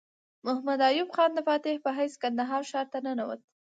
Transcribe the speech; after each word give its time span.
محمد 0.45 0.79
ایوب 0.87 1.09
خان 1.15 1.29
د 1.35 1.39
فاتح 1.47 1.75
په 1.85 1.89
حیث 1.97 2.13
کندهار 2.23 2.61
ښار 2.71 2.87
ته 2.93 2.99
ننوت. 3.05 3.41